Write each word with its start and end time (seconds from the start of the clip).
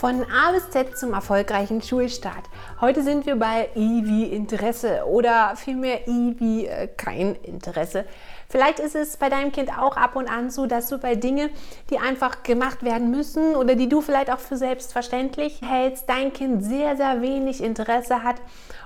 Von 0.00 0.24
A 0.32 0.52
bis 0.52 0.70
Z 0.70 0.96
zum 0.96 1.12
erfolgreichen 1.12 1.82
Schulstart. 1.82 2.48
Heute 2.80 3.02
sind 3.02 3.26
wir 3.26 3.36
bei 3.36 3.68
I 3.76 4.02
wie 4.06 4.24
Interesse 4.24 5.04
oder 5.04 5.52
vielmehr 5.56 6.08
I 6.08 6.34
wie 6.38 6.64
äh, 6.64 6.88
kein 6.88 7.34
Interesse. 7.34 8.06
Vielleicht 8.48 8.78
ist 8.80 8.96
es 8.96 9.18
bei 9.18 9.28
deinem 9.28 9.52
Kind 9.52 9.68
auch 9.78 9.98
ab 9.98 10.16
und 10.16 10.26
an 10.26 10.48
so, 10.48 10.64
dass 10.64 10.88
du 10.88 10.96
bei 10.96 11.16
Dingen, 11.16 11.50
die 11.90 11.98
einfach 11.98 12.42
gemacht 12.44 12.82
werden 12.82 13.10
müssen 13.10 13.54
oder 13.54 13.74
die 13.74 13.90
du 13.90 14.00
vielleicht 14.00 14.32
auch 14.32 14.38
für 14.38 14.56
selbstverständlich 14.56 15.60
hältst, 15.60 16.08
dein 16.08 16.32
Kind 16.32 16.64
sehr, 16.64 16.96
sehr 16.96 17.20
wenig 17.20 17.62
Interesse 17.62 18.22
hat 18.22 18.36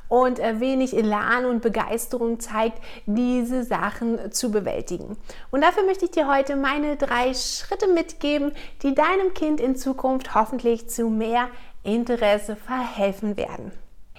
und 0.08 0.38
äh, 0.38 0.60
wenig 0.60 0.96
Elan 0.96 1.44
und 1.44 1.62
Begeisterung 1.62 2.40
zeigt, 2.40 2.80
diese 3.06 3.64
Sachen 3.64 4.32
zu 4.32 4.50
bewältigen. 4.50 5.16
Und 5.50 5.62
dafür 5.62 5.84
möchte 5.84 6.04
ich 6.04 6.10
dir 6.10 6.28
heute 6.28 6.56
meine 6.56 6.96
drei 6.96 7.34
Schritte 7.34 7.88
mitgeben, 7.88 8.52
die 8.82 8.94
deinem 8.94 9.34
Kind 9.34 9.60
in 9.60 9.76
Zukunft 9.76 10.34
hoffentlich 10.34 10.88
zu 10.88 11.08
mehr 11.08 11.48
Interesse 11.82 12.56
verhelfen 12.56 13.36
werden. 13.36 13.72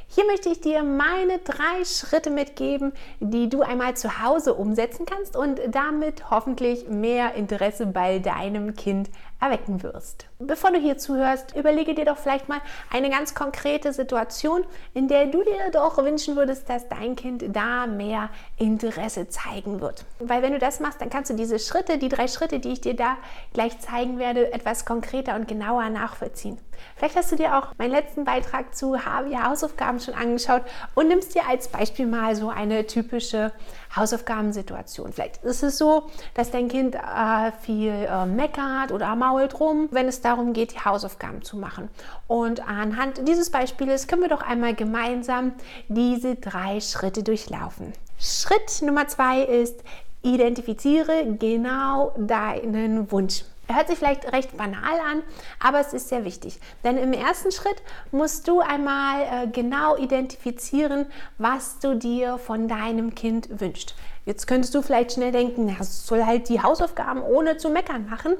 Hier 0.07 0.25
möchte 0.27 0.47
ich 0.47 0.61
dir 0.61 0.81
meine 0.83 1.39
drei 1.39 1.83
Schritte 1.83 2.29
mitgeben, 2.29 2.93
die 3.19 3.49
du 3.49 3.63
einmal 3.63 3.97
zu 3.97 4.23
Hause 4.23 4.53
umsetzen 4.53 5.05
kannst 5.05 5.35
und 5.35 5.59
damit 5.71 6.29
hoffentlich 6.29 6.87
mehr 6.87 7.33
Interesse 7.33 7.85
bei 7.85 8.19
deinem 8.19 8.75
Kind 8.75 9.09
erwecken 9.45 9.83
wirst. 9.83 10.27
Bevor 10.39 10.71
du 10.71 10.79
hier 10.79 10.97
zuhörst, 10.97 11.55
überlege 11.55 11.95
dir 11.95 12.05
doch 12.05 12.17
vielleicht 12.17 12.49
mal 12.49 12.59
eine 12.91 13.09
ganz 13.09 13.33
konkrete 13.33 13.93
Situation, 13.93 14.65
in 14.93 15.07
der 15.07 15.27
du 15.27 15.43
dir 15.43 15.71
doch 15.71 15.97
wünschen 15.97 16.35
würdest, 16.35 16.69
dass 16.69 16.89
dein 16.89 17.15
Kind 17.15 17.43
da 17.55 17.87
mehr 17.87 18.29
Interesse 18.57 19.29
zeigen 19.29 19.81
wird. 19.81 20.05
Weil 20.19 20.41
wenn 20.41 20.53
du 20.53 20.59
das 20.59 20.79
machst, 20.79 21.01
dann 21.01 21.09
kannst 21.09 21.29
du 21.29 21.35
diese 21.35 21.59
Schritte, 21.59 21.97
die 21.97 22.09
drei 22.09 22.27
Schritte, 22.27 22.59
die 22.59 22.73
ich 22.73 22.81
dir 22.81 22.95
da 22.95 23.17
gleich 23.53 23.79
zeigen 23.79 24.19
werde, 24.19 24.51
etwas 24.51 24.85
konkreter 24.85 25.35
und 25.35 25.47
genauer 25.47 25.89
nachvollziehen. 25.89 26.57
Vielleicht 26.95 27.15
hast 27.15 27.31
du 27.31 27.35
dir 27.35 27.57
auch 27.57 27.73
meinen 27.77 27.91
letzten 27.91 28.25
Beitrag 28.25 28.75
zu 28.75 29.05
Harvey 29.05 29.33
Hausaufgaben 29.33 29.99
schon 29.99 30.13
angeschaut 30.13 30.63
und 30.93 31.07
nimmst 31.07 31.35
dir 31.35 31.47
als 31.47 31.67
Beispiel 31.67 32.05
mal 32.05 32.35
so 32.35 32.49
eine 32.49 32.85
typische 32.85 33.51
Hausaufgabensituation. 33.95 35.13
Vielleicht 35.13 35.43
ist 35.43 35.63
es 35.63 35.77
so, 35.77 36.03
dass 36.33 36.51
dein 36.51 36.67
Kind 36.67 36.95
äh, 36.95 37.51
viel 37.61 37.91
äh, 37.91 38.25
meckert 38.25 38.91
oder 38.91 39.15
mault 39.15 39.59
rum, 39.59 39.87
wenn 39.91 40.07
es 40.07 40.21
darum 40.21 40.53
geht, 40.53 40.73
die 40.73 40.79
Hausaufgaben 40.79 41.41
zu 41.41 41.57
machen. 41.57 41.89
Und 42.27 42.67
anhand 42.67 43.27
dieses 43.27 43.49
Beispiels 43.49 44.07
können 44.07 44.21
wir 44.21 44.29
doch 44.29 44.41
einmal 44.41 44.75
gemeinsam 44.75 45.53
diese 45.87 46.35
drei 46.35 46.79
Schritte 46.81 47.23
durchlaufen. 47.23 47.93
Schritt 48.19 48.81
Nummer 48.81 49.07
zwei 49.07 49.41
ist, 49.41 49.83
identifiziere 50.21 51.35
genau 51.37 52.13
deinen 52.17 53.11
Wunsch. 53.11 53.43
Hört 53.71 53.87
sich 53.87 53.97
vielleicht 53.97 54.31
recht 54.31 54.55
banal 54.57 54.99
an, 54.99 55.23
aber 55.59 55.79
es 55.79 55.93
ist 55.93 56.09
sehr 56.09 56.23
wichtig. 56.23 56.59
Denn 56.83 56.97
im 56.97 57.13
ersten 57.13 57.51
Schritt 57.51 57.81
musst 58.11 58.47
du 58.47 58.59
einmal 58.59 59.21
äh, 59.21 59.47
genau 59.47 59.97
identifizieren, 59.97 61.07
was 61.39 61.79
du 61.79 61.95
dir 61.95 62.37
von 62.37 62.67
deinem 62.67 63.15
Kind 63.15 63.59
wünschst. 63.59 63.95
Jetzt 64.25 64.47
könntest 64.47 64.73
du 64.73 64.81
vielleicht 64.81 65.13
schnell 65.13 65.31
denken, 65.31 65.65
na, 65.65 65.75
es 65.79 66.05
soll 66.05 66.25
halt 66.25 66.49
die 66.49 66.61
Hausaufgaben 66.61 67.21
ohne 67.21 67.57
zu 67.57 67.69
meckern 67.69 68.07
machen. 68.07 68.33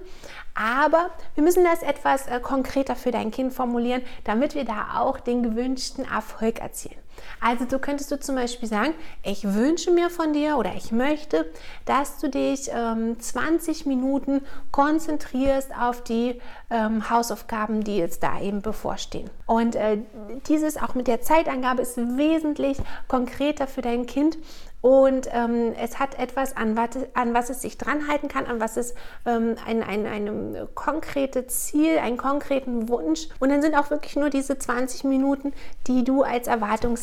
Aber 0.53 1.09
wir 1.33 1.43
müssen 1.43 1.63
das 1.63 1.83
etwas 1.83 2.27
äh, 2.27 2.39
konkreter 2.39 2.95
für 2.95 3.11
dein 3.11 3.31
Kind 3.31 3.53
formulieren, 3.53 4.01
damit 4.23 4.55
wir 4.55 4.65
da 4.65 4.99
auch 4.99 5.19
den 5.19 5.43
gewünschten 5.43 6.05
Erfolg 6.05 6.59
erzielen. 6.59 7.04
Also 7.41 7.65
du 7.65 7.79
könntest 7.79 8.11
du 8.11 8.19
zum 8.19 8.35
Beispiel 8.35 8.67
sagen, 8.67 8.93
ich 9.23 9.53
wünsche 9.53 9.91
mir 9.91 10.09
von 10.09 10.33
dir 10.33 10.57
oder 10.57 10.73
ich 10.75 10.91
möchte, 10.91 11.45
dass 11.85 12.17
du 12.17 12.29
dich 12.29 12.69
ähm, 12.73 13.19
20 13.19 13.85
Minuten 13.85 14.41
konzentrierst 14.71 15.71
auf 15.77 16.03
die 16.03 16.41
ähm, 16.69 17.09
Hausaufgaben, 17.09 17.83
die 17.83 17.97
jetzt 17.97 18.23
da 18.23 18.39
eben 18.41 18.61
bevorstehen. 18.61 19.29
Und 19.45 19.75
äh, 19.75 19.99
dieses 20.47 20.77
auch 20.77 20.95
mit 20.95 21.07
der 21.07 21.21
Zeitangabe 21.21 21.81
ist 21.81 21.97
wesentlich 21.97 22.77
konkreter 23.07 23.67
für 23.67 23.81
dein 23.81 24.05
Kind 24.05 24.37
und 24.85 25.27
ähm, 25.31 25.73
es 25.81 25.97
hat 25.97 26.19
etwas, 26.19 26.55
an 26.55 26.77
was, 26.77 26.89
an 27.15 27.33
was 27.33 27.49
es 27.49 27.63
sich 27.63 27.75
dran 27.79 28.07
halten 28.07 28.27
kann, 28.27 28.45
an 28.45 28.59
was 28.59 28.77
es 28.77 28.93
ähm, 29.25 29.55
ein, 29.65 29.81
ein, 29.81 30.05
ein 30.05 30.67
konkretes 30.75 31.65
Ziel, 31.65 31.97
einen 31.97 32.17
konkreten 32.17 32.87
Wunsch. 32.87 33.27
Und 33.39 33.49
dann 33.49 33.63
sind 33.63 33.73
auch 33.73 33.89
wirklich 33.89 34.15
nur 34.15 34.29
diese 34.29 34.59
20 34.59 35.03
Minuten, 35.05 35.53
die 35.87 36.03
du 36.03 36.21
als 36.21 36.47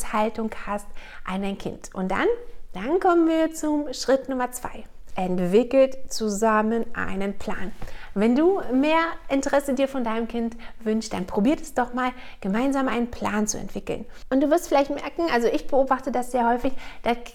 Erwartungshaltung 0.03 0.51
hast 0.65 0.87
an 1.25 1.41
dein 1.41 1.57
Kind. 1.57 1.89
Und 1.93 2.09
dann, 2.09 2.27
dann 2.73 2.99
kommen 2.99 3.27
wir 3.27 3.53
zum 3.53 3.93
Schritt 3.93 4.29
Nummer 4.29 4.51
zwei. 4.51 4.83
Entwickelt 5.15 6.11
zusammen 6.11 6.85
einen 6.93 7.37
Plan. 7.37 7.71
Wenn 8.15 8.35
du 8.35 8.61
mehr 8.71 9.01
Interesse 9.27 9.73
dir 9.73 9.87
von 9.87 10.03
deinem 10.03 10.27
Kind 10.27 10.55
wünschst, 10.83 11.13
dann 11.13 11.25
probiert 11.25 11.61
es 11.61 11.73
doch 11.73 11.93
mal, 11.93 12.11
gemeinsam 12.41 12.87
einen 12.87 13.09
Plan 13.09 13.47
zu 13.47 13.57
entwickeln. 13.57 14.05
Und 14.29 14.41
du 14.41 14.51
wirst 14.51 14.67
vielleicht 14.67 14.91
merken, 14.91 15.23
also 15.33 15.47
ich 15.47 15.65
beobachte 15.65 16.11
das 16.11 16.31
sehr 16.31 16.47
häufig, 16.47 16.73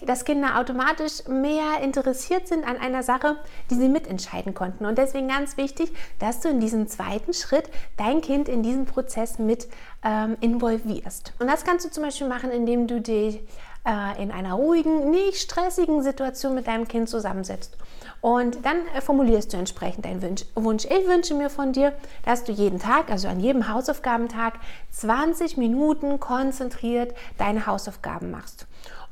dass 0.05 0.23
Kinder 0.23 0.57
automatisch 0.57 1.27
mehr 1.27 1.81
interessiert 1.83 2.47
sind 2.47 2.65
an 2.65 2.77
einer 2.77 3.03
Sache, 3.03 3.35
die 3.69 3.75
sie 3.75 3.89
mitentscheiden 3.89 4.53
konnten. 4.53 4.85
Und 4.85 4.97
deswegen 4.97 5.27
ganz 5.27 5.57
wichtig, 5.57 5.91
dass 6.19 6.39
du 6.39 6.47
in 6.47 6.61
diesem 6.61 6.87
zweiten 6.87 7.33
Schritt 7.33 7.69
dein 7.97 8.21
Kind 8.21 8.47
in 8.47 8.63
diesen 8.63 8.85
Prozess 8.85 9.37
mit 9.37 9.67
ähm, 10.03 10.37
involvierst. 10.39 11.33
Und 11.39 11.47
das 11.47 11.65
kannst 11.65 11.85
du 11.85 11.91
zum 11.91 12.03
Beispiel 12.03 12.27
machen, 12.27 12.51
indem 12.51 12.87
du 12.87 13.01
dich 13.01 13.41
äh, 13.89 14.21
in 14.21 14.31
einer 14.31 14.53
ruhigen, 14.53 15.09
nicht 15.09 15.37
stressigen 15.37 16.03
Situation 16.03 16.53
mit 16.53 16.67
deinem 16.67 16.87
Kind 16.87 17.09
zusammensetzt. 17.09 17.75
Und 18.21 18.63
dann 18.65 18.87
äh, 18.95 19.01
formulierst 19.01 19.53
du 19.53 19.57
entsprechend 19.57 20.05
deinen 20.05 20.21
Wunsch. 20.55 20.85
Ich 20.85 21.07
wünsche 21.07 21.33
mir 21.33 21.49
von 21.49 21.73
dir, 21.73 21.93
dass 22.23 22.43
du 22.43 22.51
jeden 22.51 22.79
Tag, 22.79 23.09
also 23.09 23.27
an 23.27 23.39
jedem 23.39 23.67
Hausaufgabentag, 23.67 24.55
20 24.91 25.57
Minuten 25.57 26.19
konzentriert 26.19 27.15
deine 27.37 27.65
Hausaufgaben 27.65 28.29
machst. 28.29 28.67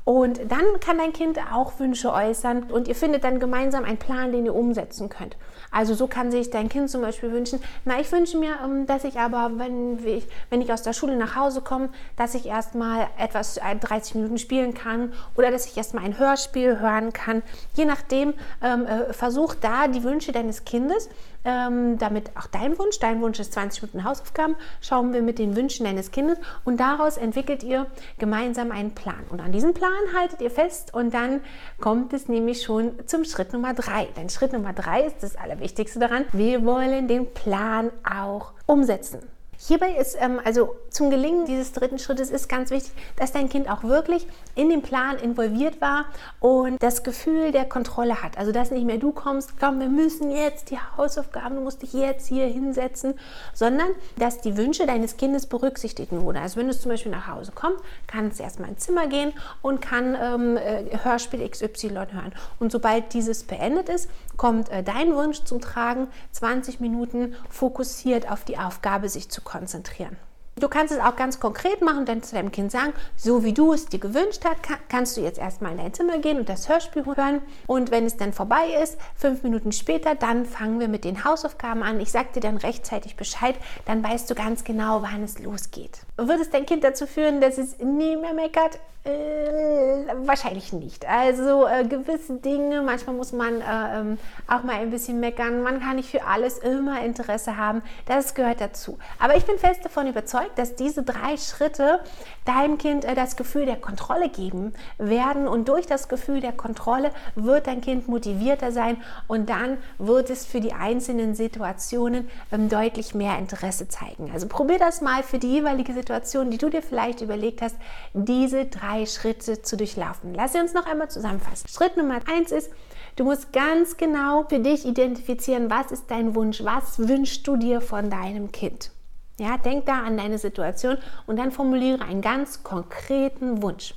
Und 0.08 0.40
dann 0.50 0.80
kann 0.80 0.96
dein 0.96 1.12
Kind 1.12 1.38
auch 1.52 1.78
Wünsche 1.80 2.10
äußern 2.10 2.70
und 2.70 2.88
ihr 2.88 2.94
findet 2.94 3.24
dann 3.24 3.40
gemeinsam 3.40 3.84
einen 3.84 3.98
Plan, 3.98 4.32
den 4.32 4.46
ihr 4.46 4.54
umsetzen 4.54 5.10
könnt. 5.10 5.36
Also 5.70 5.92
so 5.92 6.06
kann 6.06 6.30
sich 6.30 6.48
dein 6.48 6.70
Kind 6.70 6.88
zum 6.88 7.02
Beispiel 7.02 7.30
wünschen, 7.30 7.60
na, 7.84 8.00
ich 8.00 8.10
wünsche 8.10 8.38
mir, 8.38 8.54
ähm, 8.64 8.86
dass 8.86 9.04
ich 9.04 9.18
aber, 9.18 9.58
wenn 9.58 10.02
ich, 10.06 10.26
wenn 10.48 10.62
ich 10.62 10.72
aus 10.72 10.80
der 10.80 10.94
Schule 10.94 11.14
nach 11.16 11.36
Hause 11.36 11.60
komme, 11.60 11.90
dass 12.16 12.34
ich 12.34 12.46
erstmal 12.46 13.08
etwas 13.18 13.56
30 13.56 14.14
äh, 14.14 14.18
Minuten 14.18 14.38
spielen 14.38 14.72
kann 14.72 15.12
oder 15.36 15.50
dass 15.50 15.66
ich 15.66 15.76
erstmal 15.76 16.06
ein 16.06 16.18
Hörspiel 16.18 16.80
hören 16.80 17.12
kann. 17.12 17.42
Je 17.74 17.84
nachdem, 17.84 18.32
ähm, 18.62 18.86
äh, 18.86 19.12
versuch 19.12 19.56
da 19.56 19.88
die 19.88 20.04
Wünsche 20.04 20.32
deines 20.32 20.64
Kindes 20.64 21.10
ähm, 21.48 21.98
damit 21.98 22.30
auch 22.36 22.46
dein 22.46 22.78
Wunsch, 22.78 22.98
dein 22.98 23.20
Wunsch 23.20 23.38
ist 23.40 23.52
20 23.52 23.82
Minuten 23.82 24.04
Hausaufgaben, 24.04 24.56
schauen 24.80 25.12
wir 25.12 25.22
mit 25.22 25.38
den 25.38 25.56
Wünschen 25.56 25.84
deines 25.84 26.10
Kindes 26.10 26.38
und 26.64 26.78
daraus 26.78 27.16
entwickelt 27.16 27.62
ihr 27.62 27.86
gemeinsam 28.18 28.70
einen 28.70 28.94
Plan. 28.94 29.24
Und 29.30 29.40
an 29.40 29.52
diesem 29.52 29.72
Plan 29.72 29.97
haltet 30.16 30.40
ihr 30.40 30.50
fest 30.50 30.94
und 30.94 31.14
dann 31.14 31.40
kommt 31.80 32.12
es 32.12 32.28
nämlich 32.28 32.62
schon 32.62 32.92
zum 33.06 33.24
Schritt 33.24 33.52
Nummer 33.52 33.74
drei. 33.74 34.08
Denn 34.16 34.28
Schritt 34.28 34.52
Nummer 34.52 34.72
drei 34.72 35.02
ist 35.02 35.22
das 35.22 35.36
Allerwichtigste 35.36 35.98
daran. 35.98 36.24
Wir 36.32 36.64
wollen 36.64 37.08
den 37.08 37.32
Plan 37.32 37.90
auch 38.04 38.52
umsetzen. 38.66 39.20
Hierbei 39.60 39.96
ist 39.96 40.16
ähm, 40.20 40.40
also 40.44 40.76
zum 40.88 41.10
Gelingen 41.10 41.44
dieses 41.44 41.72
dritten 41.72 41.98
Schrittes 41.98 42.30
ist 42.30 42.48
ganz 42.48 42.70
wichtig, 42.70 42.92
dass 43.16 43.32
dein 43.32 43.48
Kind 43.48 43.68
auch 43.68 43.82
wirklich 43.82 44.24
in 44.54 44.68
den 44.68 44.82
Plan 44.82 45.16
involviert 45.18 45.80
war 45.80 46.04
und 46.38 46.80
das 46.80 47.02
Gefühl 47.02 47.50
der 47.50 47.64
Kontrolle 47.64 48.22
hat. 48.22 48.38
Also 48.38 48.52
dass 48.52 48.70
nicht 48.70 48.86
mehr 48.86 48.98
du 48.98 49.10
kommst, 49.10 49.58
komm, 49.58 49.80
wir 49.80 49.88
müssen 49.88 50.30
jetzt 50.30 50.70
die 50.70 50.78
Hausaufgaben, 50.78 51.56
du 51.56 51.62
musst 51.62 51.82
dich 51.82 51.92
jetzt 51.92 52.28
hier 52.28 52.46
hinsetzen, 52.46 53.18
sondern 53.52 53.88
dass 54.16 54.40
die 54.40 54.56
Wünsche 54.56 54.86
deines 54.86 55.16
Kindes 55.16 55.46
berücksichtigt 55.46 56.12
wurden. 56.12 56.38
Also 56.38 56.60
wenn 56.60 56.68
du 56.68 56.78
zum 56.78 56.92
Beispiel 56.92 57.10
nach 57.10 57.26
Hause 57.26 57.50
kommst, 57.52 57.82
kann 58.06 58.28
es 58.28 58.38
erstmal 58.38 58.70
ins 58.70 58.84
Zimmer 58.84 59.08
gehen 59.08 59.32
und 59.60 59.80
kann 59.80 60.16
ähm, 60.20 60.56
äh, 60.56 60.98
Hörspiel 61.02 61.48
XY 61.48 61.88
hören. 61.88 62.32
Und 62.60 62.70
sobald 62.70 63.12
dieses 63.12 63.42
beendet 63.42 63.88
ist, 63.88 64.08
kommt 64.36 64.70
äh, 64.70 64.84
dein 64.84 65.14
Wunsch 65.16 65.42
zum 65.42 65.60
Tragen, 65.60 66.06
20 66.30 66.78
Minuten 66.78 67.34
fokussiert 67.50 68.30
auf 68.30 68.44
die 68.44 68.56
Aufgabe 68.56 69.08
sich 69.08 69.28
zu 69.28 69.42
konzentrieren. 69.48 70.16
Du 70.58 70.68
kannst 70.68 70.92
es 70.92 71.00
auch 71.00 71.16
ganz 71.16 71.38
konkret 71.38 71.82
machen 71.82 71.98
und 71.98 72.08
dann 72.08 72.22
zu 72.22 72.34
deinem 72.34 72.50
Kind 72.50 72.72
sagen, 72.72 72.92
so 73.16 73.44
wie 73.44 73.52
du 73.52 73.72
es 73.72 73.86
dir 73.86 74.00
gewünscht 74.00 74.42
hast, 74.44 74.60
kannst 74.88 75.16
du 75.16 75.20
jetzt 75.20 75.38
erstmal 75.38 75.72
in 75.72 75.78
dein 75.78 75.94
Zimmer 75.94 76.18
gehen 76.18 76.38
und 76.38 76.48
das 76.48 76.68
Hörspiel 76.68 77.04
hören. 77.06 77.42
Und 77.66 77.90
wenn 77.90 78.06
es 78.06 78.16
dann 78.16 78.32
vorbei 78.32 78.76
ist, 78.82 78.98
fünf 79.14 79.42
Minuten 79.42 79.72
später, 79.72 80.14
dann 80.14 80.46
fangen 80.46 80.80
wir 80.80 80.88
mit 80.88 81.04
den 81.04 81.24
Hausaufgaben 81.24 81.82
an. 81.82 82.00
Ich 82.00 82.10
sage 82.10 82.28
dir 82.34 82.40
dann 82.40 82.56
rechtzeitig 82.56 83.16
Bescheid, 83.16 83.54
dann 83.84 84.02
weißt 84.02 84.28
du 84.30 84.34
ganz 84.34 84.64
genau, 84.64 85.02
wann 85.02 85.22
es 85.22 85.38
losgeht. 85.38 86.00
Wird 86.16 86.40
es 86.40 86.50
dein 86.50 86.66
Kind 86.66 86.82
dazu 86.82 87.06
führen, 87.06 87.40
dass 87.40 87.58
es 87.58 87.78
nie 87.78 88.16
mehr 88.16 88.34
meckert? 88.34 88.78
Äh, 89.04 90.04
wahrscheinlich 90.26 90.72
nicht. 90.72 91.08
Also 91.08 91.66
äh, 91.66 91.84
gewisse 91.84 92.34
Dinge, 92.34 92.82
manchmal 92.82 93.16
muss 93.16 93.32
man 93.32 93.60
äh, 93.60 94.00
ähm, 94.00 94.18
auch 94.46 94.64
mal 94.64 94.74
ein 94.74 94.90
bisschen 94.90 95.20
meckern. 95.20 95.62
Man 95.62 95.80
kann 95.80 95.96
nicht 95.96 96.10
für 96.10 96.24
alles 96.24 96.58
immer 96.58 97.02
Interesse 97.02 97.56
haben. 97.56 97.82
Das 98.06 98.34
gehört 98.34 98.60
dazu. 98.60 98.98
Aber 99.18 99.36
ich 99.36 99.46
bin 99.46 99.56
fest 99.58 99.84
davon 99.84 100.08
überzeugt, 100.08 100.47
dass 100.56 100.74
diese 100.74 101.02
drei 101.02 101.36
Schritte 101.36 102.00
deinem 102.44 102.78
Kind 102.78 103.04
äh, 103.04 103.14
das 103.14 103.36
Gefühl 103.36 103.66
der 103.66 103.76
Kontrolle 103.76 104.28
geben 104.28 104.72
werden. 104.98 105.46
Und 105.48 105.68
durch 105.68 105.86
das 105.86 106.08
Gefühl 106.08 106.40
der 106.40 106.52
Kontrolle 106.52 107.12
wird 107.34 107.66
dein 107.66 107.80
Kind 107.80 108.08
motivierter 108.08 108.72
sein 108.72 108.96
und 109.26 109.48
dann 109.48 109.78
wird 109.98 110.28
es 110.30 110.44
für 110.44 110.60
die 110.60 110.72
einzelnen 110.72 111.34
Situationen 111.34 112.28
ähm, 112.52 112.68
deutlich 112.68 113.14
mehr 113.14 113.38
Interesse 113.38 113.88
zeigen. 113.88 114.30
Also 114.32 114.48
probier 114.48 114.78
das 114.78 115.00
mal 115.00 115.22
für 115.22 115.38
die 115.38 115.52
jeweilige 115.52 115.92
Situation, 115.92 116.50
die 116.50 116.58
du 116.58 116.68
dir 116.68 116.82
vielleicht 116.82 117.20
überlegt 117.20 117.62
hast, 117.62 117.76
diese 118.12 118.66
drei 118.66 118.98
drei 118.98 119.06
Schritte 119.06 119.62
zu 119.62 119.76
durchlaufen. 119.76 120.34
Lass 120.34 120.52
sie 120.52 120.60
uns 120.60 120.74
noch 120.74 120.86
einmal 120.86 121.10
zusammenfassen. 121.10 121.68
Schritt 121.68 121.96
Nummer 121.96 122.20
eins 122.26 122.52
ist, 122.52 122.70
du 123.16 123.24
musst 123.24 123.52
ganz 123.52 123.96
genau 123.96 124.44
für 124.48 124.60
dich 124.60 124.84
identifizieren, 124.86 125.70
was 125.70 125.92
ist 125.92 126.10
dein 126.10 126.34
Wunsch, 126.34 126.64
was 126.64 126.98
wünschst 126.98 127.46
du 127.46 127.56
dir 127.56 127.80
von 127.80 128.10
deinem 128.10 128.52
Kind. 128.52 128.90
Ja, 129.38 129.56
denk 129.56 129.86
da 129.86 130.02
an 130.02 130.16
deine 130.16 130.38
Situation 130.38 130.98
und 131.26 131.38
dann 131.38 131.52
formuliere 131.52 132.02
einen 132.02 132.22
ganz 132.22 132.64
konkreten 132.64 133.62
Wunsch. 133.62 133.94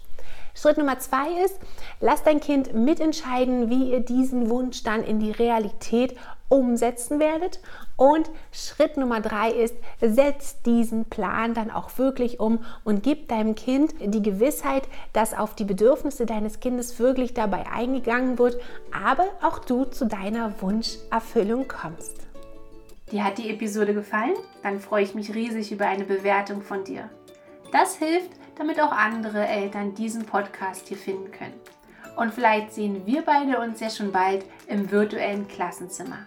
Schritt 0.54 0.78
Nummer 0.78 1.00
zwei 1.00 1.44
ist, 1.46 1.58
lass 2.00 2.24
dein 2.24 2.42
Kind 2.42 2.74
mitentscheiden, 2.74 3.70
wie 3.70 3.92
ihr 3.92 4.02
diesen 4.02 4.50
Wunsch 4.50 4.84
dann 4.84 5.04
in 5.04 5.20
die 5.20 5.32
Realität 5.32 6.16
umsetzen 6.50 7.20
werdet. 7.20 7.60
Und 7.96 8.30
Schritt 8.52 8.98
Nummer 8.98 9.22
drei 9.22 9.52
ist, 9.52 9.76
setz 10.02 10.62
diesen 10.62 11.06
Plan 11.06 11.54
dann 11.54 11.72
auch 11.72 11.98
wirklich 11.98 12.40
um 12.40 12.64
und 12.84 13.02
gib 13.02 13.30
deinem 13.30 13.56
Kind 13.56 13.96
die 14.00 14.22
Gewissheit, 14.22 14.88
dass 15.14 15.34
auf 15.34 15.56
die 15.56 15.66
Bedürfnisse 15.66 16.26
deines 16.26 16.60
Kindes 16.60 17.00
wirklich 17.00 17.34
dabei 17.34 17.66
eingegangen 17.72 18.38
wird, 18.38 18.60
aber 18.92 19.26
auch 19.42 19.60
du 19.60 19.86
zu 19.86 20.06
deiner 20.06 20.62
Wunscherfüllung 20.62 21.68
kommst. 21.68 22.31
Dir 23.12 23.26
hat 23.26 23.38
die 23.38 23.50
Episode 23.50 23.94
gefallen? 23.94 24.36
Dann 24.64 24.80
freue 24.80 25.04
ich 25.04 25.14
mich 25.14 25.36
riesig 25.36 25.72
über 25.72 25.86
eine 25.86 26.06
Bewertung 26.06 26.62
von 26.62 26.86
dir. 26.86 27.10
Das 27.72 27.98
hilft, 27.98 28.32
damit 28.58 28.80
auch 28.80 28.92
andere 28.92 29.46
Eltern 29.46 29.94
diesen 29.96 30.26
Podcast 30.26 30.88
hier 30.88 30.98
finden 30.98 31.32
können. 31.32 31.60
Und 32.16 32.34
vielleicht 32.34 32.74
sehen 32.74 33.06
wir 33.06 33.22
beide 33.24 33.60
uns 33.60 33.80
ja 33.82 33.90
schon 33.90 34.12
bald 34.12 34.46
im 34.68 34.92
virtuellen 34.92 35.48
Klassenzimmer. 35.48 36.26